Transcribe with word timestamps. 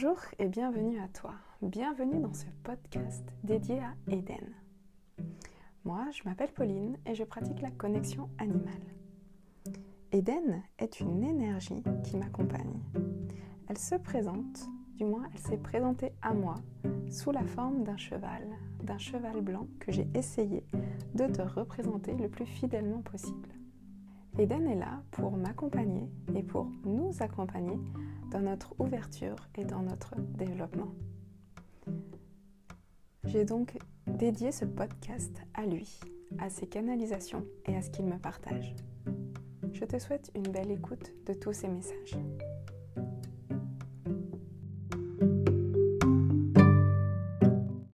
Bonjour 0.00 0.20
et 0.38 0.46
bienvenue 0.46 1.00
à 1.00 1.08
toi. 1.08 1.32
Bienvenue 1.60 2.20
dans 2.20 2.32
ce 2.32 2.46
podcast 2.62 3.24
dédié 3.42 3.80
à 3.80 3.94
Eden. 4.06 4.54
Moi, 5.84 6.06
je 6.12 6.22
m'appelle 6.22 6.52
Pauline 6.52 6.96
et 7.04 7.16
je 7.16 7.24
pratique 7.24 7.60
la 7.60 7.72
connexion 7.72 8.30
animale. 8.38 8.94
Eden 10.12 10.62
est 10.78 11.00
une 11.00 11.24
énergie 11.24 11.82
qui 12.04 12.16
m'accompagne. 12.16 12.80
Elle 13.66 13.76
se 13.76 13.96
présente, 13.96 14.68
du 14.94 15.04
moins 15.04 15.28
elle 15.32 15.40
s'est 15.40 15.58
présentée 15.58 16.12
à 16.22 16.32
moi, 16.32 16.54
sous 17.10 17.32
la 17.32 17.42
forme 17.42 17.82
d'un 17.82 17.96
cheval, 17.96 18.46
d'un 18.84 18.98
cheval 18.98 19.40
blanc 19.40 19.66
que 19.80 19.90
j'ai 19.90 20.06
essayé 20.14 20.64
de 21.16 21.26
te 21.26 21.42
représenter 21.42 22.12
le 22.12 22.28
plus 22.28 22.46
fidèlement 22.46 23.02
possible. 23.02 23.48
Eden 24.38 24.68
est 24.68 24.76
là 24.76 25.02
pour 25.10 25.36
m'accompagner 25.36 26.08
et 26.36 26.44
pour 26.44 26.70
nous 26.84 27.10
accompagner 27.18 27.80
dans 28.30 28.40
notre 28.40 28.74
ouverture 28.78 29.36
et 29.56 29.64
dans 29.64 29.82
notre 29.82 30.14
développement. 30.36 30.94
J'ai 33.24 33.44
donc 33.44 33.76
dédié 34.06 34.52
ce 34.52 34.64
podcast 34.64 35.42
à 35.54 35.66
lui, 35.66 36.00
à 36.38 36.50
ses 36.50 36.66
canalisations 36.66 37.44
et 37.66 37.76
à 37.76 37.82
ce 37.82 37.90
qu'il 37.90 38.06
me 38.06 38.18
partage. 38.18 38.74
Je 39.72 39.84
te 39.84 39.98
souhaite 39.98 40.30
une 40.34 40.50
belle 40.50 40.70
écoute 40.70 41.12
de 41.26 41.34
tous 41.34 41.52
ces 41.52 41.68
messages. 41.68 42.18